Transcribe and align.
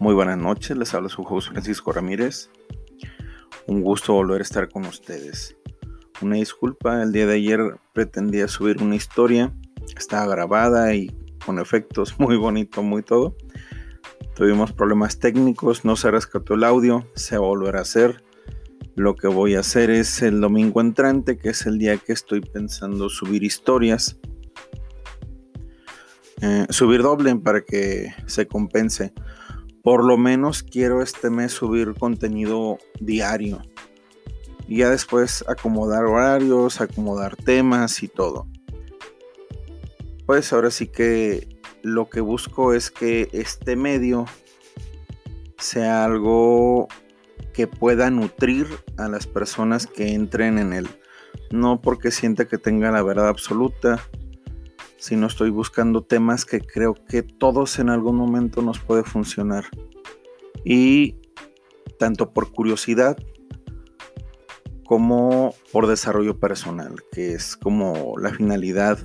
Muy 0.00 0.14
buenas 0.14 0.38
noches, 0.38 0.78
les 0.78 0.94
habla 0.94 1.10
su 1.10 1.20
host 1.20 1.50
Francisco 1.50 1.92
Ramírez. 1.92 2.48
Un 3.66 3.82
gusto 3.82 4.14
volver 4.14 4.40
a 4.40 4.44
estar 4.44 4.70
con 4.70 4.86
ustedes. 4.86 5.58
Una 6.22 6.36
disculpa, 6.36 7.02
el 7.02 7.12
día 7.12 7.26
de 7.26 7.34
ayer 7.34 7.60
pretendía 7.92 8.48
subir 8.48 8.82
una 8.82 8.96
historia, 8.96 9.54
estaba 9.94 10.26
grabada 10.26 10.94
y 10.94 11.14
con 11.44 11.58
efectos 11.58 12.14
muy 12.18 12.38
bonito, 12.38 12.82
muy 12.82 13.02
todo. 13.02 13.36
Tuvimos 14.34 14.72
problemas 14.72 15.18
técnicos, 15.18 15.84
no 15.84 15.96
se 15.96 16.10
rescató 16.10 16.54
el 16.54 16.64
audio, 16.64 17.06
se 17.14 17.36
va 17.36 17.44
a 17.44 17.48
volver 17.50 17.76
a 17.76 17.82
hacer. 17.82 18.24
Lo 18.96 19.14
que 19.16 19.28
voy 19.28 19.54
a 19.54 19.60
hacer 19.60 19.90
es 19.90 20.22
el 20.22 20.40
domingo 20.40 20.80
entrante, 20.80 21.36
que 21.36 21.50
es 21.50 21.66
el 21.66 21.78
día 21.78 21.98
que 21.98 22.14
estoy 22.14 22.40
pensando 22.40 23.10
subir 23.10 23.42
historias. 23.44 24.18
Eh, 26.40 26.66
subir 26.70 27.02
doble 27.02 27.36
para 27.36 27.60
que 27.60 28.14
se 28.24 28.46
compense 28.46 29.12
por 29.82 30.04
lo 30.04 30.16
menos 30.16 30.62
quiero 30.62 31.02
este 31.02 31.30
mes 31.30 31.52
subir 31.52 31.94
contenido 31.94 32.78
diario. 33.00 33.62
Y 34.68 34.78
ya 34.78 34.90
después 34.90 35.44
acomodar 35.48 36.04
horarios, 36.04 36.80
acomodar 36.80 37.36
temas 37.36 38.02
y 38.02 38.08
todo. 38.08 38.46
Pues 40.26 40.52
ahora 40.52 40.70
sí 40.70 40.86
que 40.86 41.48
lo 41.82 42.08
que 42.08 42.20
busco 42.20 42.74
es 42.74 42.90
que 42.90 43.28
este 43.32 43.74
medio 43.74 44.26
sea 45.58 46.04
algo 46.04 46.88
que 47.52 47.66
pueda 47.66 48.10
nutrir 48.10 48.66
a 48.96 49.08
las 49.08 49.26
personas 49.26 49.86
que 49.86 50.12
entren 50.14 50.58
en 50.58 50.72
él. 50.72 50.88
No 51.50 51.80
porque 51.80 52.10
sienta 52.10 52.46
que 52.46 52.58
tenga 52.58 52.90
la 52.90 53.02
verdad 53.02 53.28
absoluta, 53.28 54.00
si 55.00 55.16
no 55.16 55.26
estoy 55.26 55.48
buscando 55.48 56.02
temas 56.02 56.44
que 56.44 56.60
creo 56.60 56.94
que 56.94 57.22
todos 57.22 57.78
en 57.78 57.88
algún 57.88 58.16
momento 58.16 58.60
nos 58.60 58.78
puede 58.80 59.02
funcionar. 59.02 59.64
Y 60.62 61.16
tanto 61.98 62.34
por 62.34 62.52
curiosidad 62.52 63.16
como 64.84 65.54
por 65.72 65.86
desarrollo 65.86 66.38
personal, 66.38 66.96
que 67.12 67.32
es 67.32 67.56
como 67.56 68.14
la 68.18 68.30
finalidad, 68.34 68.98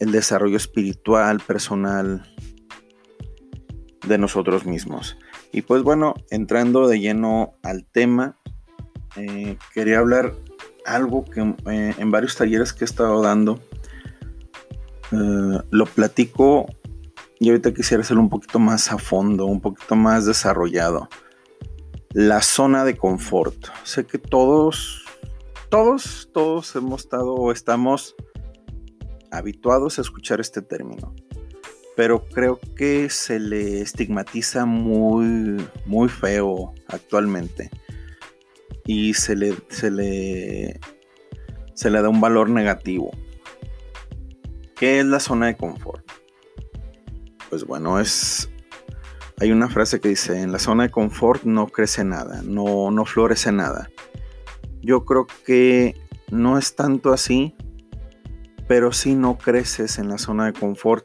el 0.00 0.10
desarrollo 0.10 0.56
espiritual, 0.56 1.40
personal 1.46 2.24
de 4.04 4.18
nosotros 4.18 4.66
mismos. 4.66 5.16
Y 5.52 5.62
pues 5.62 5.84
bueno, 5.84 6.14
entrando 6.30 6.88
de 6.88 6.98
lleno 6.98 7.54
al 7.62 7.84
tema, 7.84 8.36
eh, 9.14 9.56
quería 9.74 10.00
hablar 10.00 10.34
algo 10.84 11.24
que 11.24 11.40
eh, 11.70 11.94
en 11.96 12.10
varios 12.10 12.34
talleres 12.34 12.72
que 12.72 12.84
he 12.84 12.86
estado 12.86 13.22
dando, 13.22 13.60
eh, 15.12 15.62
lo 15.70 15.86
platico 15.86 16.66
y 17.40 17.48
ahorita 17.48 17.72
quisiera 17.72 18.02
hacerlo 18.02 18.22
un 18.22 18.28
poquito 18.28 18.58
más 18.58 18.92
a 18.92 18.98
fondo, 18.98 19.46
un 19.46 19.60
poquito 19.60 19.96
más 19.96 20.26
desarrollado. 20.26 21.08
La 22.12 22.42
zona 22.42 22.84
de 22.84 22.96
confort. 22.96 23.56
Sé 23.82 24.04
que 24.04 24.18
todos, 24.18 25.04
todos, 25.70 26.28
todos 26.34 26.76
hemos 26.76 27.02
estado 27.02 27.34
o 27.34 27.50
estamos 27.50 28.14
habituados 29.30 29.98
a 29.98 30.02
escuchar 30.02 30.40
este 30.40 30.60
término. 30.60 31.14
Pero 31.96 32.26
creo 32.26 32.60
que 32.76 33.08
se 33.08 33.40
le 33.40 33.80
estigmatiza 33.80 34.66
muy, 34.66 35.64
muy 35.86 36.08
feo 36.08 36.74
actualmente. 36.88 37.70
Y 38.84 39.14
se 39.14 39.34
le, 39.34 39.54
se 39.70 39.90
le, 39.90 40.78
se 41.74 41.90
le 41.90 42.02
da 42.02 42.08
un 42.10 42.20
valor 42.20 42.50
negativo. 42.50 43.12
¿Qué 44.80 44.98
es 44.98 45.04
la 45.04 45.20
zona 45.20 45.48
de 45.48 45.58
confort? 45.58 46.10
Pues 47.50 47.66
bueno, 47.66 48.00
es... 48.00 48.48
Hay 49.38 49.52
una 49.52 49.68
frase 49.68 50.00
que 50.00 50.08
dice, 50.08 50.40
en 50.40 50.52
la 50.52 50.58
zona 50.58 50.84
de 50.84 50.90
confort 50.90 51.42
no 51.44 51.66
crece 51.66 52.02
nada, 52.02 52.40
no, 52.42 52.90
no 52.90 53.04
florece 53.04 53.52
nada. 53.52 53.90
Yo 54.80 55.04
creo 55.04 55.26
que 55.44 56.00
no 56.30 56.56
es 56.56 56.76
tanto 56.76 57.12
así, 57.12 57.54
pero 58.68 58.90
sí 58.90 59.14
no 59.14 59.36
creces 59.36 59.98
en 59.98 60.08
la 60.08 60.16
zona 60.16 60.46
de 60.46 60.54
confort. 60.54 61.04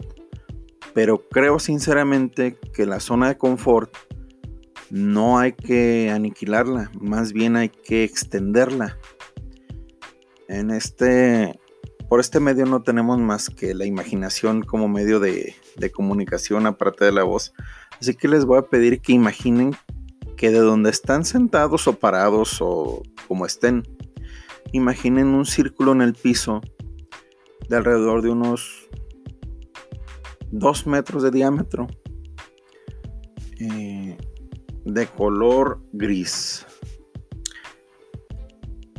Pero 0.94 1.28
creo 1.28 1.60
sinceramente 1.60 2.58
que 2.74 2.86
la 2.86 3.02
zona 3.02 3.28
de 3.28 3.38
confort 3.38 3.94
no 4.90 5.38
hay 5.38 5.52
que 5.52 6.12
aniquilarla, 6.12 6.92
más 6.98 7.34
bien 7.34 7.58
hay 7.58 7.68
que 7.68 8.06
extenderla. 8.06 8.98
En 10.48 10.72
este 10.72 11.60
por 12.16 12.22
este 12.22 12.40
medio 12.40 12.66
no 12.66 12.82
tenemos 12.82 13.20
más 13.20 13.50
que 13.50 13.74
la 13.74 13.84
imaginación 13.84 14.62
como 14.62 14.88
medio 14.88 15.20
de, 15.20 15.54
comunicación 15.94 16.66
aparte 16.66 17.04
de 17.04 17.12
la 17.12 17.24
voz. 17.24 17.54
Así 18.00 18.14
que 18.14 18.30
les 18.30 18.46
voy 18.46 18.58
a 18.58 18.62
pedir 18.62 19.02
que 19.02 19.12
imaginen 19.12 19.76
que 20.38 20.50
de 20.50 20.60
donde 20.60 20.92
están 20.92 21.26
sentados 21.26 21.90
o 21.90 22.00
parados 22.00 22.60
o 22.62 23.04
como 23.28 23.46
estén, 23.46 23.84
imaginen 24.72 25.28
un 25.28 25.46
círculo 25.46 25.92
en 25.92 26.02
el 26.02 26.14
piso 26.14 26.62
de 27.68 27.76
alrededor 27.76 28.22
de 28.22 28.30
unos 28.30 28.88
2 30.52 30.88
metros 30.88 31.22
de 31.22 31.32
diámetro 31.32 31.88
eh, 33.60 34.16
de 34.86 35.08
color 35.08 35.82
gris. 35.92 36.66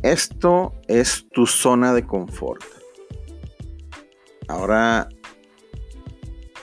Esto 0.03 0.73
es 0.87 1.27
tu 1.31 1.47
zona 1.47 1.95
de 1.95 2.05
confort. 2.05 2.76
Ahora, 4.47 5.09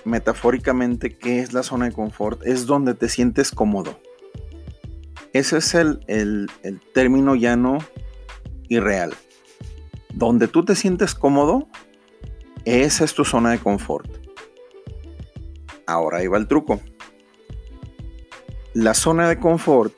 metafóricamente, 0.05 1.17
¿qué 1.17 1.41
es 1.41 1.53
la 1.53 1.63
zona 1.63 1.87
de 1.87 1.93
confort? 1.93 2.43
Es 2.47 2.67
donde 2.67 2.95
te 2.95 3.09
sientes 3.09 3.51
cómodo. 3.51 3.99
Ese 5.33 5.59
es 5.59 5.75
el, 5.75 6.01
el, 6.07 6.49
término 6.93 7.35
llano 7.35 7.79
y 8.69 8.79
real. 8.79 9.15
Donde 10.13 10.47
tú 10.47 10.65
te 10.65 10.77
sientes 10.77 11.15
cómodo, 11.15 11.69
esa 12.65 13.05
es 13.05 13.15
tu 13.15 13.25
zona 13.25 13.51
de 13.51 13.59
confort. 13.59 14.09
Ahora 15.87 16.19
ahí 16.19 16.29
va 16.29 16.39
el 16.39 16.47
truco. 16.47 16.81
La 18.75 18.95
zona 18.95 19.29
de 19.29 19.39
confort 19.39 19.93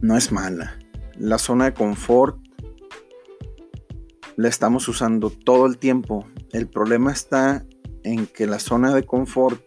no 0.00 0.16
es 0.16 0.32
mala. 0.32 0.78
La 1.18 1.38
zona 1.38 1.66
de 1.66 1.74
confort 1.74 2.45
la 4.36 4.48
estamos 4.48 4.88
usando 4.88 5.30
todo 5.30 5.66
el 5.66 5.78
tiempo. 5.78 6.26
El 6.52 6.68
problema 6.68 7.12
está 7.12 7.64
en 8.04 8.26
que 8.26 8.46
la 8.46 8.58
zona 8.58 8.94
de 8.94 9.04
confort 9.04 9.60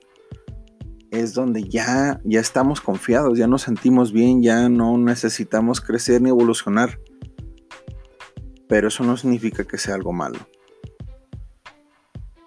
es 1.11 1.33
donde 1.33 1.63
ya, 1.63 2.21
ya 2.23 2.39
estamos 2.39 2.81
confiados, 2.81 3.37
ya 3.37 3.47
nos 3.47 3.63
sentimos 3.63 4.11
bien, 4.11 4.43
ya 4.43 4.69
no 4.69 4.97
necesitamos 4.97 5.81
crecer 5.81 6.21
ni 6.21 6.29
evolucionar. 6.29 6.99
Pero 8.67 8.89
eso 8.89 9.03
no 9.03 9.17
significa 9.17 9.63
que 9.63 9.79
sea 9.79 9.95
algo 9.95 10.13
malo. 10.13 10.37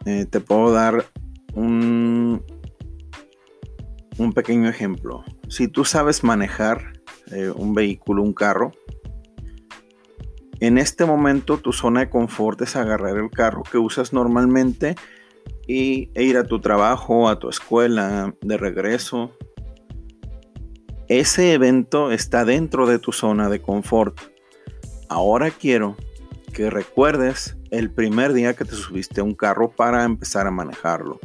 Eh, 0.04 0.26
te 0.26 0.40
puedo 0.40 0.72
dar 0.72 1.06
un, 1.54 2.44
un 4.18 4.32
pequeño 4.32 4.68
ejemplo. 4.68 5.25
Si 5.48 5.66
tú 5.66 5.84
sabes 5.84 6.22
manejar 6.22 7.02
eh, 7.32 7.50
un 7.50 7.75
vehículo, 7.75 8.22
un 8.22 8.32
carro, 8.32 8.72
en 10.62 10.79
este 10.79 11.05
momento 11.05 11.59
tu 11.59 11.73
zona 11.73 12.00
de 12.00 12.09
confort 12.09 12.62
es 12.62 12.76
agarrar 12.76 13.17
el 13.17 13.31
carro 13.31 13.64
que 13.64 13.79
usas 13.79 14.12
normalmente 14.12 14.94
y, 15.67 16.11
e 16.14 16.23
ir 16.23 16.37
a 16.37 16.44
tu 16.44 16.61
trabajo, 16.61 17.29
a 17.29 17.41
tu 17.41 17.49
escuela, 17.49 18.32
de 18.41 18.56
regreso. 18.56 19.37
Ese 21.09 21.53
evento 21.53 22.12
está 22.12 22.44
dentro 22.44 22.87
de 22.87 23.00
tu 23.00 23.11
zona 23.11 23.49
de 23.49 23.61
confort. 23.61 24.20
Ahora 25.09 25.50
quiero 25.50 25.97
que 26.53 26.70
recuerdes 26.70 27.56
el 27.73 27.91
primer 27.91 28.32
día 28.32 28.55
que 28.55 28.64
te 28.64 28.76
subiste 28.76 29.20
a 29.20 29.25
un 29.25 29.35
carro 29.35 29.73
para 29.73 30.05
empezar 30.05 30.47
a 30.47 30.53
manejarlo. 30.53 31.19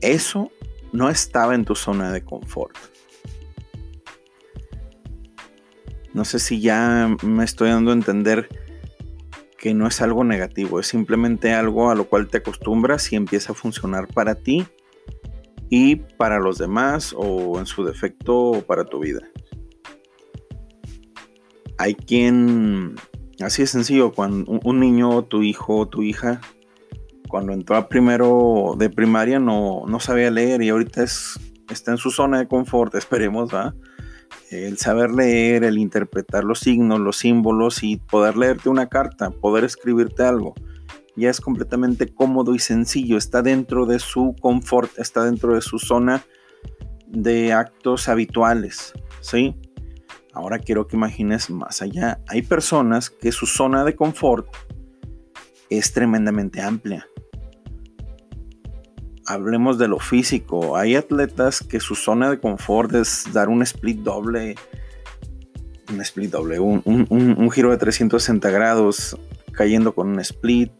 Eso 0.00 0.50
no 0.92 1.08
estaba 1.08 1.54
en 1.54 1.64
tu 1.64 1.76
zona 1.76 2.10
de 2.10 2.24
confort. 2.24 2.76
No 6.14 6.24
sé 6.24 6.38
si 6.38 6.60
ya 6.60 7.14
me 7.22 7.44
estoy 7.44 7.70
dando 7.70 7.90
a 7.90 7.94
entender 7.94 8.48
que 9.58 9.74
no 9.74 9.86
es 9.86 10.00
algo 10.00 10.24
negativo, 10.24 10.80
es 10.80 10.86
simplemente 10.86 11.52
algo 11.52 11.90
a 11.90 11.94
lo 11.94 12.04
cual 12.08 12.28
te 12.28 12.38
acostumbras 12.38 13.12
y 13.12 13.16
empieza 13.16 13.52
a 13.52 13.56
funcionar 13.56 14.06
para 14.06 14.36
ti 14.36 14.66
y 15.68 15.96
para 15.96 16.38
los 16.38 16.58
demás 16.58 17.14
o 17.16 17.58
en 17.58 17.66
su 17.66 17.84
defecto 17.84 18.64
para 18.66 18.84
tu 18.84 19.00
vida. 19.00 19.20
Hay 21.76 21.94
quien, 21.94 22.94
así 23.40 23.62
es 23.62 23.70
sencillo, 23.70 24.12
cuando 24.12 24.50
un 24.50 24.80
niño, 24.80 25.24
tu 25.24 25.42
hijo 25.42 25.76
o 25.76 25.88
tu 25.88 26.02
hija, 26.02 26.40
cuando 27.28 27.52
entró 27.52 27.88
primero 27.88 28.74
de 28.76 28.90
primaria 28.90 29.38
no, 29.38 29.84
no 29.86 30.00
sabía 30.00 30.30
leer 30.30 30.62
y 30.62 30.70
ahorita 30.70 31.02
es, 31.02 31.38
está 31.70 31.92
en 31.92 31.98
su 31.98 32.10
zona 32.10 32.38
de 32.38 32.48
confort, 32.48 32.94
esperemos, 32.96 33.54
¿va? 33.54 33.74
El 34.50 34.78
saber 34.78 35.10
leer, 35.10 35.64
el 35.64 35.78
interpretar 35.78 36.44
los 36.44 36.60
signos, 36.60 37.00
los 37.00 37.18
símbolos 37.18 37.82
y 37.82 37.96
poder 37.96 38.36
leerte 38.36 38.68
una 38.68 38.88
carta, 38.88 39.30
poder 39.30 39.64
escribirte 39.64 40.22
algo 40.22 40.54
ya 41.18 41.30
es 41.30 41.40
completamente 41.40 42.06
cómodo 42.14 42.54
y 42.54 42.58
sencillo, 42.58 43.16
está 43.18 43.42
dentro 43.42 43.86
de 43.86 43.98
su 43.98 44.36
confort, 44.40 44.98
está 44.98 45.24
dentro 45.24 45.54
de 45.54 45.60
su 45.60 45.78
zona 45.78 46.24
de 47.06 47.52
actos 47.52 48.08
habituales, 48.08 48.92
¿sí? 49.20 49.56
Ahora 50.32 50.60
quiero 50.60 50.86
que 50.86 50.96
imagines 50.96 51.50
más 51.50 51.82
allá. 51.82 52.20
Hay 52.28 52.42
personas 52.42 53.10
que 53.10 53.32
su 53.32 53.46
zona 53.46 53.84
de 53.84 53.96
confort 53.96 54.46
es 55.68 55.92
tremendamente 55.92 56.60
amplia. 56.60 57.08
Hablemos 59.30 59.76
de 59.76 59.88
lo 59.88 59.98
físico. 59.98 60.78
Hay 60.78 60.96
atletas 60.96 61.60
que 61.60 61.80
su 61.80 61.94
zona 61.94 62.30
de 62.30 62.40
confort 62.40 62.94
es 62.94 63.30
dar 63.30 63.50
un 63.50 63.60
split 63.60 63.98
doble, 63.98 64.54
un 65.92 66.00
split 66.00 66.30
doble, 66.30 66.58
un, 66.58 67.50
giro 67.50 67.70
de 67.70 67.76
360 67.76 68.48
grados 68.48 69.18
cayendo 69.52 69.94
con 69.94 70.08
un 70.08 70.20
split 70.20 70.72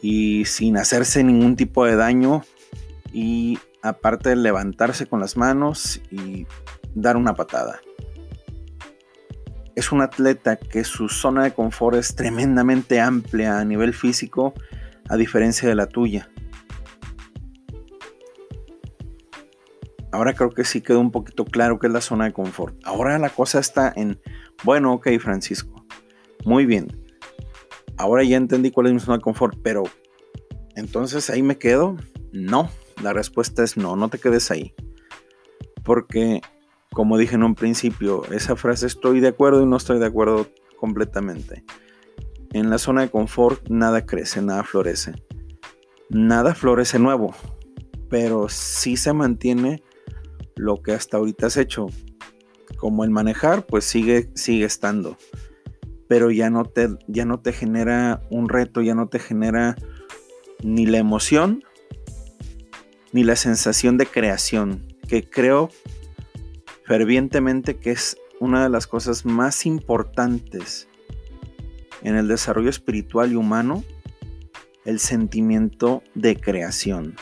y 0.00 0.46
sin 0.46 0.78
hacerse 0.78 1.22
ningún 1.22 1.54
tipo 1.54 1.84
de 1.84 1.96
daño 1.96 2.42
y 3.12 3.58
aparte 3.82 4.30
de 4.30 4.36
levantarse 4.36 5.04
con 5.04 5.20
las 5.20 5.36
manos 5.36 6.00
y 6.10 6.46
dar 6.94 7.18
una 7.18 7.34
patada. 7.34 7.80
Es 9.74 9.92
un 9.92 10.00
atleta 10.00 10.56
que 10.56 10.82
su 10.82 11.10
zona 11.10 11.44
de 11.44 11.52
confort 11.52 11.98
es 11.98 12.16
tremendamente 12.16 13.02
amplia 13.02 13.58
a 13.58 13.66
nivel 13.66 13.92
físico 13.92 14.54
a 15.10 15.16
diferencia 15.16 15.68
de 15.68 15.74
la 15.74 15.88
tuya. 15.88 16.30
Ahora 20.16 20.32
creo 20.32 20.48
que 20.48 20.64
sí 20.64 20.80
quedó 20.80 20.98
un 20.98 21.10
poquito 21.10 21.44
claro 21.44 21.78
qué 21.78 21.88
es 21.88 21.92
la 21.92 22.00
zona 22.00 22.24
de 22.24 22.32
confort. 22.32 22.74
Ahora 22.84 23.18
la 23.18 23.28
cosa 23.28 23.58
está 23.58 23.92
en, 23.94 24.18
bueno, 24.64 24.94
ok 24.94 25.08
Francisco, 25.20 25.84
muy 26.46 26.64
bien, 26.64 26.88
ahora 27.98 28.24
ya 28.24 28.38
entendí 28.38 28.70
cuál 28.70 28.86
es 28.86 28.94
mi 28.94 29.00
zona 29.00 29.18
de 29.18 29.22
confort, 29.22 29.58
pero 29.62 29.82
entonces 30.74 31.28
ahí 31.28 31.42
me 31.42 31.58
quedo. 31.58 31.98
No, 32.32 32.70
la 33.02 33.12
respuesta 33.12 33.62
es 33.62 33.76
no, 33.76 33.94
no 33.94 34.08
te 34.08 34.18
quedes 34.18 34.50
ahí. 34.50 34.74
Porque, 35.84 36.40
como 36.92 37.18
dije 37.18 37.34
en 37.34 37.42
un 37.42 37.54
principio, 37.54 38.24
esa 38.32 38.56
frase 38.56 38.86
estoy 38.86 39.20
de 39.20 39.28
acuerdo 39.28 39.62
y 39.62 39.66
no 39.66 39.76
estoy 39.76 39.98
de 39.98 40.06
acuerdo 40.06 40.48
completamente. 40.80 41.62
En 42.54 42.70
la 42.70 42.78
zona 42.78 43.02
de 43.02 43.10
confort 43.10 43.68
nada 43.68 44.06
crece, 44.06 44.40
nada 44.40 44.64
florece. 44.64 45.12
Nada 46.08 46.54
florece 46.54 46.98
nuevo, 46.98 47.34
pero 48.08 48.48
sí 48.48 48.96
se 48.96 49.12
mantiene 49.12 49.82
lo 50.56 50.82
que 50.82 50.92
hasta 50.92 51.16
ahorita 51.16 51.46
has 51.46 51.56
hecho. 51.56 51.86
Como 52.78 53.04
el 53.04 53.10
manejar, 53.10 53.66
pues 53.66 53.84
sigue, 53.84 54.30
sigue 54.34 54.64
estando 54.64 55.16
pero 56.08 56.30
ya 56.30 56.50
no 56.50 56.64
te, 56.64 56.88
ya 57.06 57.24
no 57.24 57.40
te 57.40 57.52
genera 57.52 58.22
un 58.30 58.48
reto, 58.48 58.80
ya 58.82 58.94
no 58.94 59.08
te 59.08 59.18
genera 59.18 59.76
ni 60.62 60.86
la 60.86 60.98
emoción 60.98 61.64
ni 63.12 63.24
la 63.24 63.36
sensación 63.36 63.96
de 63.96 64.06
creación, 64.06 64.94
que 65.08 65.28
creo 65.28 65.70
fervientemente 66.84 67.76
que 67.76 67.92
es 67.92 68.18
una 68.40 68.62
de 68.62 68.68
las 68.68 68.86
cosas 68.86 69.24
más 69.24 69.64
importantes 69.64 70.88
en 72.02 72.16
el 72.16 72.28
desarrollo 72.28 72.68
espiritual 72.68 73.32
y 73.32 73.36
humano, 73.36 73.84
el 74.84 75.00
sentimiento 75.00 76.02
de 76.14 76.36
creación. 76.36 77.14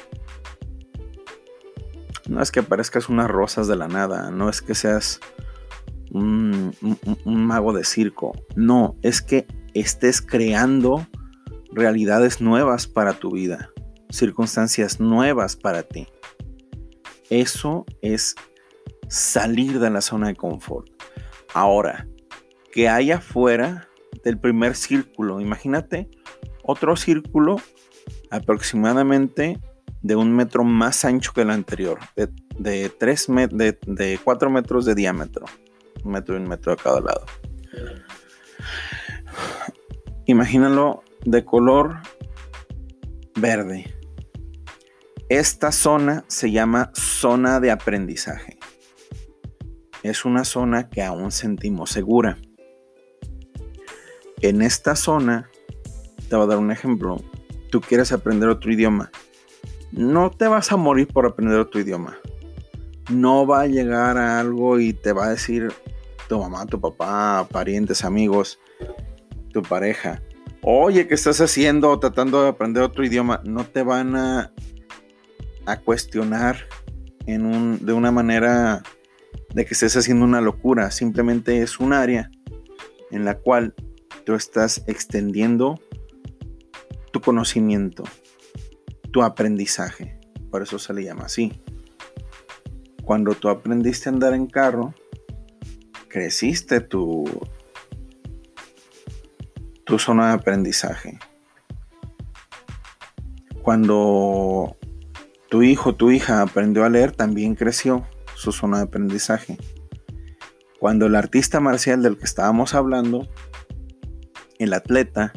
No 2.34 2.42
es 2.42 2.50
que 2.50 2.58
aparezcas 2.58 3.08
unas 3.08 3.30
rosas 3.30 3.68
de 3.68 3.76
la 3.76 3.86
nada, 3.86 4.32
no 4.32 4.48
es 4.48 4.60
que 4.60 4.74
seas 4.74 5.20
un, 6.10 6.74
mago 7.24 7.72
de 7.72 7.84
circo. 7.84 8.32
No, 8.56 8.96
es 9.02 9.22
que 9.22 9.46
estés 9.72 10.20
creando 10.20 11.06
realidades 11.70 12.40
nuevas 12.40 12.88
para 12.88 13.12
tu 13.12 13.30
vida, 13.30 13.70
circunstancias 14.10 14.98
nuevas 14.98 15.54
para 15.54 15.84
ti. 15.84 16.08
Eso 17.30 17.86
es 18.02 18.34
salir 19.06 19.78
de 19.78 19.90
la 19.90 20.00
zona 20.00 20.26
de 20.26 20.34
confort. 20.34 20.90
Ahora, 21.52 22.08
que 22.72 22.88
hay 22.88 23.12
afuera 23.12 23.88
del 24.24 24.40
primer 24.40 24.74
círculo, 24.74 25.40
imagínate 25.40 26.10
otro 26.64 26.96
círculo 26.96 27.60
aproximadamente 28.32 29.60
de 30.04 30.14
un 30.14 30.32
metro 30.32 30.62
más 30.62 31.04
ancho 31.04 31.32
que 31.32 31.40
el 31.40 31.50
anterior, 31.50 31.98
de, 32.14 32.28
de, 32.58 32.92
de, 33.50 33.78
de 33.86 34.20
4 34.22 34.50
metros 34.50 34.84
de 34.84 34.94
diámetro 34.94 35.46
un 36.04 36.12
metro 36.12 36.34
y 36.34 36.38
un 36.38 36.48
metro 36.48 36.72
a 36.72 36.76
cada 36.76 37.00
lado. 37.00 37.24
Imagínalo 40.26 41.02
de 41.24 41.44
color 41.44 41.96
verde. 43.36 43.92
Esta 45.28 45.72
zona 45.72 46.24
se 46.28 46.50
llama 46.50 46.90
zona 46.94 47.60
de 47.60 47.70
aprendizaje. 47.70 48.58
Es 50.02 50.24
una 50.24 50.44
zona 50.44 50.90
que 50.90 51.02
aún 51.02 51.32
sentimos 51.32 51.90
segura. 51.90 52.38
En 54.42 54.60
esta 54.60 54.96
zona, 54.96 55.50
te 56.28 56.36
voy 56.36 56.44
a 56.44 56.48
dar 56.48 56.58
un 56.58 56.70
ejemplo. 56.70 57.16
Tú 57.70 57.80
quieres 57.80 58.12
aprender 58.12 58.50
otro 58.50 58.70
idioma. 58.70 59.10
No 59.96 60.28
te 60.32 60.48
vas 60.48 60.72
a 60.72 60.76
morir 60.76 61.06
por 61.06 61.24
aprender 61.24 61.56
otro 61.60 61.80
idioma. 61.80 62.18
No 63.12 63.46
va 63.46 63.60
a 63.60 63.66
llegar 63.68 64.18
a 64.18 64.40
algo 64.40 64.80
y 64.80 64.92
te 64.92 65.12
va 65.12 65.26
a 65.26 65.30
decir, 65.30 65.72
tu 66.28 66.40
mamá, 66.40 66.66
tu 66.66 66.80
papá, 66.80 67.46
parientes, 67.48 68.04
amigos, 68.04 68.58
tu 69.52 69.62
pareja. 69.62 70.20
Oye, 70.62 71.06
¿qué 71.06 71.14
estás 71.14 71.40
haciendo 71.40 71.96
tratando 72.00 72.42
de 72.42 72.48
aprender 72.48 72.82
otro 72.82 73.04
idioma? 73.04 73.40
No 73.44 73.66
te 73.66 73.84
van 73.84 74.16
a, 74.16 74.52
a 75.64 75.76
cuestionar 75.78 76.56
en 77.26 77.46
un, 77.46 77.86
de 77.86 77.92
una 77.92 78.10
manera 78.10 78.82
de 79.54 79.64
que 79.64 79.74
estés 79.74 79.96
haciendo 79.96 80.24
una 80.24 80.40
locura. 80.40 80.90
Simplemente 80.90 81.62
es 81.62 81.78
un 81.78 81.92
área 81.92 82.32
en 83.12 83.24
la 83.24 83.38
cual 83.38 83.74
tú 84.26 84.34
estás 84.34 84.82
extendiendo 84.88 85.78
tu 87.12 87.20
conocimiento, 87.20 88.02
tu 89.14 89.22
aprendizaje. 89.22 90.18
Por 90.50 90.60
eso 90.60 90.76
se 90.80 90.92
le 90.92 91.04
llama 91.04 91.26
así. 91.26 91.62
Cuando 93.04 93.36
tú 93.36 93.48
aprendiste 93.48 94.08
a 94.08 94.12
andar 94.12 94.34
en 94.34 94.48
carro, 94.48 94.92
creciste 96.08 96.80
tu, 96.80 97.24
tu 99.84 100.00
zona 100.00 100.28
de 100.28 100.32
aprendizaje. 100.34 101.20
Cuando 103.62 104.76
tu 105.48 105.62
hijo, 105.62 105.94
tu 105.94 106.10
hija 106.10 106.42
aprendió 106.42 106.84
a 106.84 106.90
leer, 106.90 107.12
también 107.12 107.54
creció 107.54 108.04
su 108.34 108.50
zona 108.50 108.78
de 108.78 108.84
aprendizaje. 108.84 109.58
Cuando 110.80 111.06
el 111.06 111.14
artista 111.14 111.60
marcial 111.60 112.02
del 112.02 112.18
que 112.18 112.24
estábamos 112.24 112.74
hablando, 112.74 113.28
el 114.58 114.72
atleta, 114.72 115.32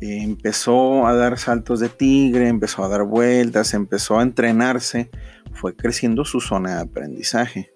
empezó 0.00 1.06
a 1.06 1.14
dar 1.14 1.38
saltos 1.38 1.80
de 1.80 1.88
tigre, 1.88 2.48
empezó 2.48 2.84
a 2.84 2.88
dar 2.88 3.04
vueltas, 3.04 3.74
empezó 3.74 4.18
a 4.18 4.22
entrenarse, 4.22 5.10
fue 5.52 5.74
creciendo 5.74 6.24
su 6.24 6.40
zona 6.40 6.76
de 6.76 6.82
aprendizaje 6.82 7.72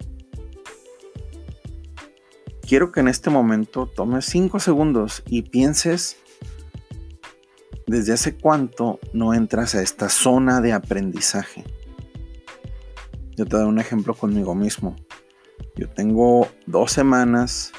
quiero 2.73 2.91
que 2.91 3.00
en 3.00 3.09
este 3.09 3.29
momento 3.29 3.87
tomes 3.87 4.25
5 4.25 4.59
segundos 4.59 5.23
y 5.26 5.43
pienses 5.43 6.17
desde 7.87 8.14
hace 8.14 8.35
cuánto 8.35 8.99
no 9.12 9.35
entras 9.35 9.75
a 9.75 9.83
esta 9.83 10.09
zona 10.09 10.62
de 10.62 10.73
aprendizaje. 10.73 11.64
Yo 13.37 13.45
te 13.45 13.59
doy 13.59 13.67
un 13.67 13.79
ejemplo 13.79 14.14
conmigo 14.14 14.55
mismo. 14.55 14.97
Yo 15.76 15.87
tengo 15.91 16.49
dos 16.64 16.93
semanas 16.93 17.73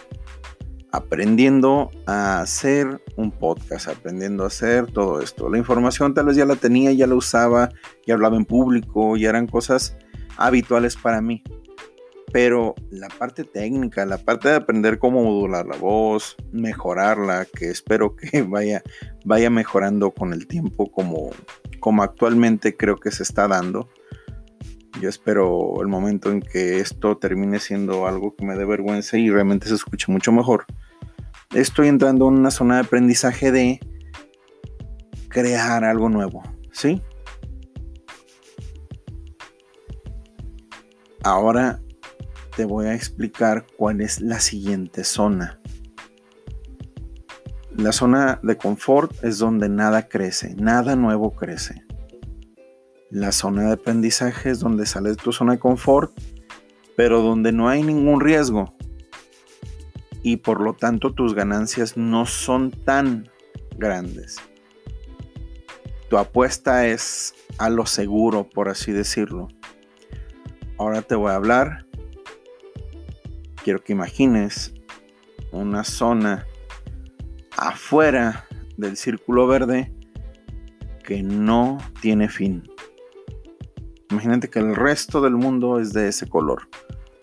aprendiendo 0.94 1.92
a 2.08 2.40
hacer 2.40 3.04
un 3.18 3.32
podcast, 3.32 3.90
aprendiendo 3.90 4.46
a 4.46 4.48
hacer 4.48 4.90
todo 4.90 5.20
esto. 5.20 5.50
La 5.50 5.58
información 5.58 6.14
tal 6.14 6.28
vez 6.28 6.38
ya 6.38 6.46
la 6.46 6.56
tenía, 6.56 6.94
ya 6.94 7.08
la 7.08 7.16
usaba, 7.16 7.70
ya 8.08 8.14
hablaba 8.14 8.38
en 8.38 8.46
público, 8.46 9.18
ya 9.18 9.30
eran 9.30 9.48
cosas 9.48 9.98
habituales 10.38 10.96
para 10.96 11.22
mí 11.22 11.44
pero 12.34 12.74
la 12.90 13.10
parte 13.10 13.44
técnica, 13.44 14.08
la 14.08 14.18
parte 14.18 14.50
de 14.50 14.56
aprender 14.56 14.98
cómo 14.98 15.24
modular 15.24 15.68
la 15.68 15.78
voz, 15.78 16.36
mejorarla, 16.52 17.46
que 17.46 17.70
espero 17.70 18.16
que 18.16 18.42
vaya, 18.50 18.82
vaya 19.24 19.52
mejorando 19.52 20.12
con 20.12 20.34
el 20.34 20.48
tiempo 20.48 20.92
como, 20.92 21.30
como 21.80 22.02
actualmente 22.02 22.76
creo 22.76 22.98
que 22.98 23.12
se 23.12 23.22
está 23.22 23.48
dando, 23.48 23.88
Yo 25.00 25.10
espero 25.10 25.80
el 25.80 25.88
momento 25.88 26.32
en 26.32 26.42
que 26.42 26.80
esto 26.80 27.18
termine 27.18 27.60
siendo 27.60 28.08
algo 28.08 28.36
que 28.36 28.46
me 28.46 28.56
dé 28.56 28.66
vergüenza 28.66 29.18
y 29.20 29.30
realmente 29.30 29.68
se 29.68 29.76
escuche 29.76 30.12
mucho 30.12 30.32
mejor. 30.32 30.66
Estoy 31.54 31.88
entrando 31.88 32.28
en 32.28 32.34
una 32.36 32.50
zona 32.50 32.76
de 32.76 32.82
aprendizaje 32.82 33.52
de 33.52 33.80
crear 35.30 35.84
algo 35.84 36.10
nuevo, 36.10 36.42
¿sí? 36.72 37.00
Ahora 41.24 41.80
te 42.56 42.66
voy 42.66 42.88
a 42.88 42.96
explicar 42.96 43.68
cuál 43.78 44.02
es 44.02 44.20
la 44.20 44.40
siguiente 44.40 45.04
zona. 45.04 45.60
La 47.76 47.92
zona 47.92 48.40
de 48.42 48.58
confort 48.58 49.24
es 49.24 49.38
donde 49.38 49.70
nada 49.70 50.08
crece, 50.08 50.56
nada 50.56 50.96
nuevo 50.96 51.32
crece. 51.32 51.84
La 53.12 53.32
zona 53.32 53.68
de 53.68 53.74
aprendizaje 53.74 54.50
es 54.50 54.60
donde 54.60 54.88
sales 54.88 55.18
de 55.18 55.24
tu 55.24 55.32
zona 55.32 55.54
de 55.54 55.60
confort, 55.60 56.12
pero 56.98 57.22
donde 57.22 57.52
no 57.52 57.70
hay 57.70 57.84
ningún 57.84 58.22
riesgo. 58.22 58.76
Y 60.24 60.38
por 60.38 60.62
lo 60.62 60.74
tanto 60.74 61.14
tus 61.14 61.36
ganancias 61.36 61.98
no 61.98 62.26
son 62.26 62.72
tan 62.72 63.30
grandes. 63.78 64.38
Tu 66.10 66.18
apuesta 66.18 66.88
es 66.88 67.36
a 67.58 67.70
lo 67.70 67.86
seguro, 67.86 68.50
por 68.50 68.70
así 68.70 68.92
decirlo. 68.92 69.50
Ahora 70.78 71.02
te 71.02 71.16
voy 71.16 71.32
a 71.32 71.36
hablar. 71.36 71.86
Quiero 73.64 73.84
que 73.84 73.94
imagines 73.94 74.74
una 75.52 75.84
zona 75.84 76.48
afuera 77.58 78.46
del 78.78 78.98
círculo 78.98 79.48
verde 79.48 79.94
que 81.04 81.22
no 81.22 81.78
tiene 82.02 82.30
fin. 82.30 82.64
Imagínate 84.10 84.50
que 84.50 84.60
el 84.60 84.76
resto 84.76 85.22
del 85.22 85.36
mundo 85.36 85.80
es 85.80 85.94
de 85.94 86.08
ese 86.08 86.28
color 86.28 86.68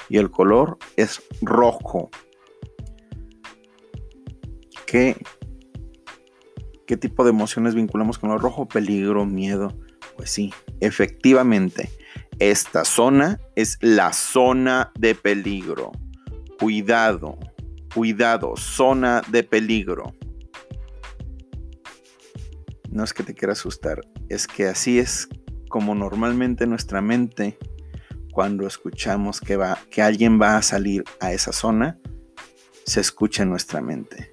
y 0.09 0.19
el 0.19 0.30
color 0.30 0.78
es 0.97 1.23
rojo. 1.40 2.11
¿Qué, 4.90 5.16
tipo 6.97 7.23
de 7.23 7.30
emociones 7.30 7.75
vinculamos 7.75 8.18
con 8.18 8.30
lo 8.30 8.38
rojo? 8.38 8.66
Peligro, 8.66 9.25
miedo. 9.25 9.76
Pues 10.16 10.30
sí, 10.30 10.52
efectivamente, 10.80 11.90
esta 12.40 12.85
zona 12.85 13.40
es 13.54 13.78
la 13.80 14.12
zona 14.12 14.90
de 14.99 15.14
peligro. 15.14 15.92
Cuidado, 16.59 17.38
cuidado, 17.94 18.56
zona 18.56 19.23
de 19.28 19.44
peligro 19.44 20.14
no 22.90 23.04
es 23.04 23.12
que 23.12 23.23
te 23.23 23.35
quiera 23.35 23.52
asustar, 23.52 24.00
es 24.28 24.47
que 24.47 24.66
así 24.66 24.99
es 24.99 25.28
como 25.68 25.94
normalmente 25.94 26.66
nuestra 26.66 27.00
mente, 27.00 27.56
cuando 28.32 28.66
escuchamos 28.66 29.40
que, 29.40 29.56
va, 29.56 29.78
que 29.90 30.02
alguien 30.02 30.40
va 30.40 30.56
a 30.56 30.62
salir 30.62 31.04
a 31.20 31.32
esa 31.32 31.52
zona, 31.52 31.99
se 32.85 33.00
escucha 33.00 33.44
en 33.44 33.50
nuestra 33.50 33.80
mente. 33.80 34.29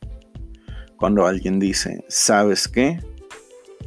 Cuando 0.98 1.28
alguien 1.28 1.60
dice, 1.60 2.04
¿sabes 2.08 2.68
qué? 2.68 3.00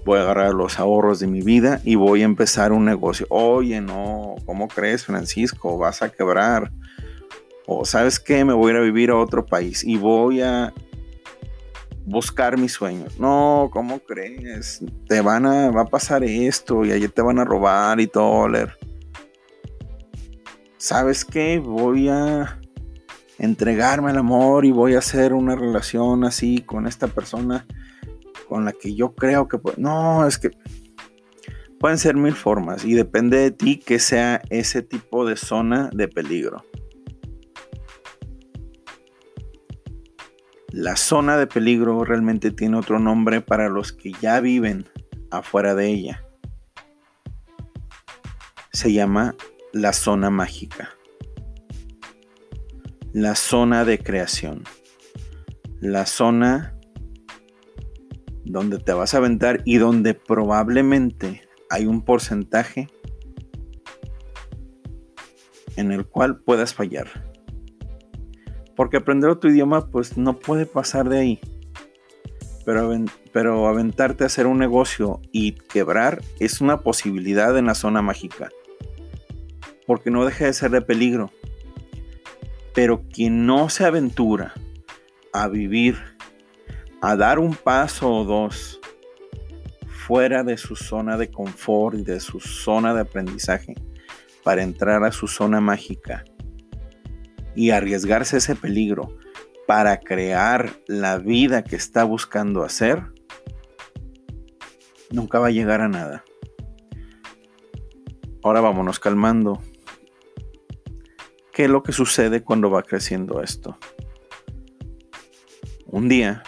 Voy 0.04 0.18
a 0.18 0.22
agarrar 0.22 0.54
los 0.54 0.78
ahorros 0.78 1.18
de 1.18 1.26
mi 1.26 1.42
vida 1.42 1.80
y 1.84 1.96
voy 1.96 2.22
a 2.22 2.24
empezar 2.24 2.72
un 2.72 2.84
negocio. 2.84 3.26
Oye, 3.30 3.80
no, 3.80 4.36
¿cómo 4.46 4.68
crees, 4.68 5.04
Francisco? 5.04 5.76
Vas 5.76 6.02
a 6.02 6.10
quebrar. 6.10 6.70
O 7.66 7.84
¿sabes 7.84 8.18
qué? 8.20 8.44
Me 8.44 8.52
voy 8.52 8.70
a 8.70 8.74
ir 8.74 8.80
a 8.80 8.82
vivir 8.82 9.10
a 9.10 9.16
otro 9.16 9.44
país 9.44 9.84
y 9.84 9.96
voy 9.96 10.40
a 10.40 10.72
buscar 12.06 12.56
mis 12.58 12.72
sueños. 12.72 13.18
No, 13.18 13.70
¿cómo 13.72 13.98
crees? 13.98 14.80
Te 15.08 15.20
van 15.20 15.46
a, 15.46 15.70
va 15.70 15.82
a 15.82 15.86
pasar 15.86 16.22
esto 16.24 16.84
y 16.84 16.92
allí 16.92 17.08
te 17.08 17.22
van 17.22 17.38
a 17.38 17.44
robar 17.44 18.00
y 18.00 18.06
todo. 18.06 18.48
¿Sabes 20.78 21.24
qué? 21.24 21.58
Voy 21.58 22.08
a 22.08 22.59
entregarme 23.40 24.10
al 24.10 24.18
amor 24.18 24.66
y 24.66 24.70
voy 24.70 24.94
a 24.94 24.98
hacer 24.98 25.32
una 25.32 25.56
relación 25.56 26.24
así 26.24 26.60
con 26.60 26.86
esta 26.86 27.08
persona 27.08 27.66
con 28.48 28.64
la 28.66 28.72
que 28.72 28.94
yo 28.94 29.14
creo 29.14 29.48
que... 29.48 29.58
No, 29.78 30.26
es 30.26 30.38
que 30.38 30.50
pueden 31.78 31.96
ser 31.96 32.16
mil 32.16 32.34
formas 32.34 32.84
y 32.84 32.94
depende 32.94 33.38
de 33.38 33.50
ti 33.50 33.78
que 33.78 33.98
sea 33.98 34.42
ese 34.50 34.82
tipo 34.82 35.26
de 35.26 35.36
zona 35.36 35.88
de 35.92 36.06
peligro. 36.06 36.64
La 40.70 40.96
zona 40.96 41.38
de 41.38 41.46
peligro 41.46 42.04
realmente 42.04 42.50
tiene 42.50 42.76
otro 42.76 42.98
nombre 42.98 43.40
para 43.40 43.70
los 43.70 43.92
que 43.92 44.12
ya 44.20 44.40
viven 44.40 44.86
afuera 45.30 45.74
de 45.74 45.86
ella. 45.88 46.24
Se 48.72 48.92
llama 48.92 49.34
la 49.72 49.94
zona 49.94 50.28
mágica. 50.28 50.90
La 53.12 53.34
zona 53.34 53.84
de 53.84 53.98
creación. 53.98 54.62
La 55.80 56.06
zona 56.06 56.76
donde 58.44 58.78
te 58.78 58.92
vas 58.92 59.14
a 59.14 59.18
aventar 59.18 59.62
y 59.64 59.78
donde 59.78 60.14
probablemente 60.14 61.42
hay 61.70 61.86
un 61.86 62.02
porcentaje 62.02 62.88
en 65.76 65.90
el 65.90 66.06
cual 66.06 66.38
puedas 66.38 66.72
fallar. 66.72 67.08
Porque 68.76 68.98
aprender 68.98 69.30
otro 69.30 69.50
idioma 69.50 69.90
pues 69.90 70.16
no 70.16 70.38
puede 70.38 70.66
pasar 70.66 71.08
de 71.08 71.18
ahí. 71.18 71.40
Pero, 72.64 72.92
pero 73.32 73.66
aventarte 73.66 74.22
a 74.22 74.28
hacer 74.28 74.46
un 74.46 74.58
negocio 74.58 75.20
y 75.32 75.52
quebrar 75.52 76.22
es 76.38 76.60
una 76.60 76.80
posibilidad 76.80 77.58
en 77.58 77.66
la 77.66 77.74
zona 77.74 78.02
mágica. 78.02 78.50
Porque 79.86 80.12
no 80.12 80.24
deja 80.24 80.44
de 80.44 80.52
ser 80.52 80.70
de 80.70 80.82
peligro. 80.82 81.32
Pero 82.74 83.02
quien 83.08 83.46
no 83.46 83.68
se 83.68 83.84
aventura 83.84 84.54
a 85.32 85.48
vivir, 85.48 85.96
a 87.00 87.16
dar 87.16 87.38
un 87.38 87.54
paso 87.54 88.10
o 88.10 88.24
dos 88.24 88.80
fuera 89.86 90.42
de 90.42 90.56
su 90.56 90.76
zona 90.76 91.16
de 91.16 91.30
confort 91.30 91.96
y 91.96 92.02
de 92.02 92.20
su 92.20 92.40
zona 92.40 92.94
de 92.94 93.02
aprendizaje 93.02 93.74
para 94.42 94.62
entrar 94.62 95.04
a 95.04 95.12
su 95.12 95.28
zona 95.28 95.60
mágica 95.60 96.24
y 97.54 97.70
arriesgarse 97.70 98.38
ese 98.38 98.56
peligro 98.56 99.16
para 99.66 100.00
crear 100.00 100.70
la 100.86 101.18
vida 101.18 101.62
que 101.62 101.76
está 101.76 102.02
buscando 102.02 102.64
hacer, 102.64 103.04
nunca 105.10 105.38
va 105.38 105.48
a 105.48 105.52
llegar 105.52 105.80
a 105.80 105.88
nada. 105.88 106.24
Ahora 108.42 108.60
vámonos 108.60 108.98
calmando. 108.98 109.62
¿Qué 111.52 111.64
es 111.64 111.70
lo 111.70 111.82
que 111.82 111.92
sucede 111.92 112.42
cuando 112.42 112.70
va 112.70 112.82
creciendo 112.82 113.42
esto? 113.42 113.76
Un 115.86 116.08
día, 116.08 116.42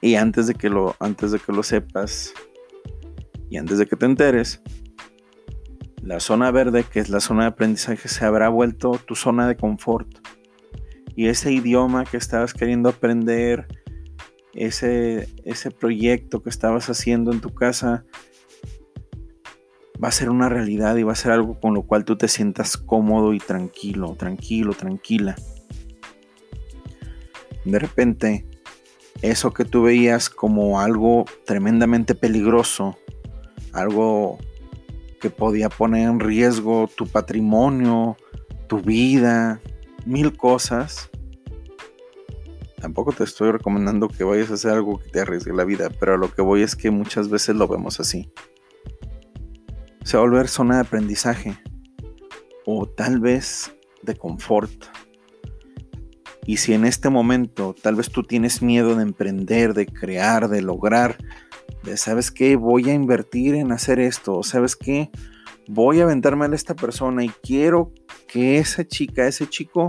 y 0.00 0.16
antes 0.16 0.46
de 0.46 0.54
que 0.54 0.68
lo, 0.68 0.96
antes 0.98 1.30
de 1.30 1.38
que 1.38 1.52
lo 1.52 1.62
sepas, 1.62 2.34
y 3.48 3.56
antes 3.56 3.78
de 3.78 3.86
que 3.86 3.96
te 3.96 4.06
enteres, 4.06 4.60
la 6.02 6.20
zona 6.20 6.50
verde, 6.50 6.84
que 6.84 7.00
es 7.00 7.08
la 7.08 7.20
zona 7.20 7.42
de 7.42 7.48
aprendizaje, 7.48 8.08
se 8.08 8.24
habrá 8.24 8.48
vuelto 8.48 8.92
tu 9.06 9.14
zona 9.14 9.48
de 9.48 9.56
confort. 9.56 10.08
Y 11.14 11.28
ese 11.28 11.52
idioma 11.52 12.04
que 12.04 12.16
estabas 12.16 12.54
queriendo 12.54 12.88
aprender, 12.88 13.66
ese, 14.52 15.28
ese 15.44 15.70
proyecto 15.70 16.42
que 16.42 16.50
estabas 16.50 16.88
haciendo 16.90 17.32
en 17.32 17.40
tu 17.40 17.54
casa, 17.54 18.04
va 20.02 20.08
a 20.08 20.12
ser 20.12 20.30
una 20.30 20.48
realidad 20.48 20.96
y 20.96 21.02
va 21.02 21.12
a 21.12 21.16
ser 21.16 21.32
algo 21.32 21.58
con 21.58 21.74
lo 21.74 21.82
cual 21.82 22.04
tú 22.04 22.16
te 22.16 22.28
sientas 22.28 22.76
cómodo 22.76 23.32
y 23.32 23.38
tranquilo, 23.38 24.14
tranquilo, 24.18 24.74
tranquila. 24.74 25.36
De 27.64 27.78
repente, 27.78 28.46
eso 29.22 29.52
que 29.52 29.64
tú 29.64 29.82
veías 29.82 30.28
como 30.30 30.80
algo 30.80 31.24
tremendamente 31.44 32.14
peligroso, 32.14 32.96
algo 33.72 34.38
que 35.20 35.30
podía 35.30 35.68
poner 35.68 36.08
en 36.08 36.20
riesgo 36.20 36.88
tu 36.94 37.06
patrimonio, 37.06 38.16
tu 38.68 38.80
vida, 38.80 39.60
mil 40.04 40.36
cosas. 40.36 41.10
Tampoco 42.80 43.12
te 43.12 43.24
estoy 43.24 43.50
recomendando 43.50 44.08
que 44.08 44.22
vayas 44.22 44.50
a 44.50 44.54
hacer 44.54 44.72
algo 44.72 44.98
que 44.98 45.08
te 45.08 45.20
arriesgue 45.20 45.52
la 45.54 45.64
vida, 45.64 45.90
pero 45.98 46.18
lo 46.18 46.32
que 46.32 46.42
voy 46.42 46.62
es 46.62 46.76
que 46.76 46.90
muchas 46.90 47.28
veces 47.30 47.56
lo 47.56 47.66
vemos 47.66 47.98
así. 47.98 48.30
Se 50.06 50.16
va 50.16 50.22
a 50.22 50.26
volver 50.26 50.46
zona 50.46 50.76
de 50.76 50.80
aprendizaje 50.82 51.58
o 52.64 52.86
tal 52.86 53.18
vez 53.18 53.74
de 54.02 54.14
confort. 54.14 54.70
Y 56.44 56.58
si 56.58 56.74
en 56.74 56.84
este 56.84 57.10
momento 57.10 57.74
tal 57.74 57.96
vez 57.96 58.10
tú 58.10 58.22
tienes 58.22 58.62
miedo 58.62 58.94
de 58.94 59.02
emprender, 59.02 59.74
de 59.74 59.84
crear, 59.86 60.48
de 60.48 60.62
lograr, 60.62 61.16
¿sabes 61.96 62.30
qué? 62.30 62.54
Voy 62.54 62.88
a 62.88 62.94
invertir 62.94 63.56
en 63.56 63.72
hacer 63.72 63.98
esto, 63.98 64.44
¿sabes 64.44 64.76
qué? 64.76 65.10
Voy 65.66 65.98
a 65.98 66.04
aventarme 66.04 66.46
a 66.46 66.54
esta 66.54 66.76
persona 66.76 67.24
y 67.24 67.28
quiero 67.42 67.92
que 68.28 68.58
esa 68.58 68.86
chica, 68.86 69.26
ese 69.26 69.48
chico, 69.48 69.88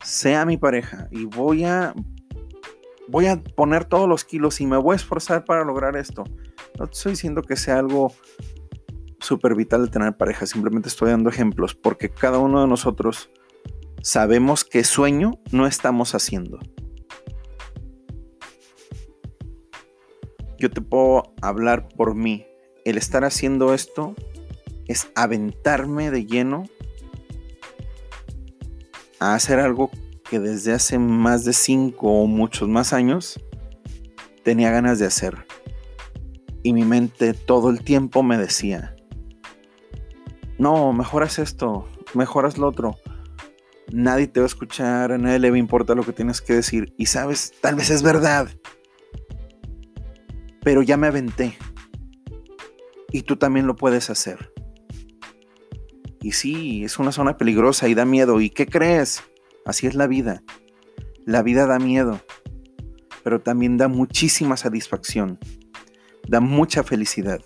sea 0.00 0.46
mi 0.46 0.58
pareja 0.58 1.08
y 1.10 1.24
voy 1.24 1.64
a 1.64 1.92
voy 3.08 3.26
a 3.26 3.42
poner 3.42 3.84
todos 3.84 4.08
los 4.08 4.24
kilos 4.24 4.60
y 4.60 4.66
me 4.66 4.76
voy 4.76 4.92
a 4.92 4.96
esforzar 4.96 5.44
para 5.44 5.64
lograr 5.64 5.96
esto. 5.96 6.22
No 6.78 6.86
te 6.86 6.92
estoy 6.92 7.12
diciendo 7.12 7.42
que 7.42 7.56
sea 7.56 7.80
algo 7.80 8.12
súper 9.24 9.54
vital 9.54 9.86
de 9.86 9.90
tener 9.90 10.16
pareja. 10.16 10.46
Simplemente 10.46 10.88
estoy 10.88 11.10
dando 11.10 11.30
ejemplos 11.30 11.74
porque 11.74 12.08
cada 12.08 12.38
uno 12.38 12.60
de 12.60 12.68
nosotros 12.68 13.30
sabemos 14.02 14.64
qué 14.64 14.84
sueño 14.84 15.40
no 15.50 15.66
estamos 15.66 16.14
haciendo. 16.14 16.58
Yo 20.58 20.70
te 20.70 20.80
puedo 20.80 21.34
hablar 21.42 21.88
por 21.88 22.14
mí. 22.14 22.46
El 22.84 22.98
estar 22.98 23.24
haciendo 23.24 23.74
esto 23.74 24.14
es 24.86 25.08
aventarme 25.14 26.10
de 26.10 26.26
lleno 26.26 26.64
a 29.20 29.34
hacer 29.34 29.58
algo 29.58 29.90
que 30.28 30.38
desde 30.38 30.72
hace 30.72 30.98
más 30.98 31.44
de 31.44 31.52
cinco 31.52 32.22
o 32.22 32.26
muchos 32.26 32.68
más 32.68 32.92
años 32.92 33.40
tenía 34.42 34.70
ganas 34.70 34.98
de 34.98 35.06
hacer. 35.06 35.46
Y 36.62 36.72
mi 36.72 36.84
mente 36.84 37.34
todo 37.34 37.70
el 37.70 37.82
tiempo 37.82 38.22
me 38.22 38.38
decía, 38.38 38.93
no, 40.58 40.92
mejoras 40.92 41.38
esto, 41.38 41.88
mejoras 42.14 42.58
lo 42.58 42.68
otro. 42.68 42.96
Nadie 43.92 44.26
te 44.26 44.40
va 44.40 44.44
a 44.44 44.46
escuchar, 44.46 45.12
a 45.12 45.18
nadie 45.18 45.38
le 45.38 45.50
va 45.50 45.56
a 45.56 45.58
importar 45.58 45.96
lo 45.96 46.04
que 46.04 46.12
tienes 46.12 46.40
que 46.40 46.54
decir. 46.54 46.94
Y 46.96 47.06
sabes, 47.06 47.52
tal 47.60 47.74
vez 47.74 47.90
es 47.90 48.02
verdad. 48.02 48.48
Pero 50.62 50.82
ya 50.82 50.96
me 50.96 51.06
aventé. 51.06 51.56
Y 53.12 53.22
tú 53.22 53.36
también 53.36 53.66
lo 53.66 53.76
puedes 53.76 54.10
hacer. 54.10 54.52
Y 56.20 56.32
sí, 56.32 56.84
es 56.84 56.98
una 56.98 57.12
zona 57.12 57.36
peligrosa 57.36 57.86
y 57.88 57.94
da 57.94 58.04
miedo. 58.04 58.40
¿Y 58.40 58.48
qué 58.48 58.66
crees? 58.66 59.22
Así 59.66 59.86
es 59.86 59.94
la 59.94 60.06
vida. 60.06 60.42
La 61.26 61.42
vida 61.42 61.66
da 61.66 61.78
miedo, 61.78 62.20
pero 63.22 63.40
también 63.40 63.78
da 63.78 63.88
muchísima 63.88 64.58
satisfacción, 64.58 65.38
da 66.28 66.40
mucha 66.40 66.82
felicidad. 66.82 67.40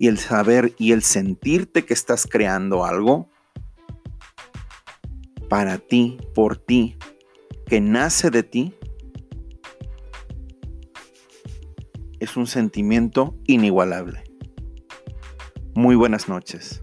Y 0.00 0.08
el 0.08 0.18
saber 0.18 0.72
y 0.78 0.92
el 0.92 1.02
sentirte 1.02 1.84
que 1.84 1.92
estás 1.92 2.26
creando 2.26 2.86
algo 2.86 3.28
para 5.50 5.76
ti, 5.76 6.16
por 6.34 6.56
ti, 6.56 6.96
que 7.66 7.82
nace 7.82 8.30
de 8.30 8.42
ti, 8.42 8.74
es 12.18 12.34
un 12.38 12.46
sentimiento 12.46 13.36
inigualable. 13.46 14.24
Muy 15.74 15.96
buenas 15.96 16.30
noches. 16.30 16.82